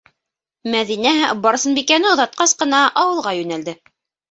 Мәҙинә 0.75 1.11
Барсынбикәне 1.43 2.11
оҙатҡас 2.15 2.57
ҡына 2.65 2.83
ауылға 3.05 3.37
йүнәлде. 3.43 3.79